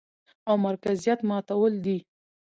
[0.47, 1.97] او مرکزيت ماتول دي،